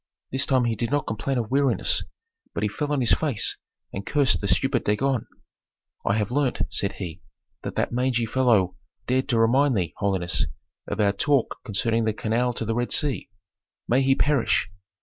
This 0.31 0.47
time 0.47 0.65
he 0.65 0.75
did 0.75 0.89
not 0.89 1.05
complain 1.05 1.37
of 1.37 1.51
weariness, 1.51 2.03
but 2.55 2.63
he 2.63 2.69
fell 2.69 2.91
on 2.91 3.01
his 3.01 3.11
face 3.13 3.57
and 3.93 4.03
cursed 4.03 4.41
the 4.41 4.47
stupid 4.47 4.83
Dagon. 4.83 5.27
"I 6.03 6.17
have 6.17 6.31
learned," 6.31 6.65
said 6.71 6.93
he, 6.93 7.21
"that 7.61 7.75
that 7.75 7.91
mangy 7.91 8.25
fellow 8.25 8.77
dared 9.05 9.29
to 9.29 9.37
remind 9.39 9.77
thee, 9.77 9.93
holiness, 9.97 10.47
of 10.87 10.99
our 10.99 11.11
talk 11.13 11.57
concerning 11.63 12.05
the 12.05 12.13
canal 12.13 12.51
to 12.55 12.65
the 12.65 12.73
Red 12.73 12.91
Sea. 12.91 13.29
May 13.87 14.01
he 14.01 14.15
perish! 14.15 14.71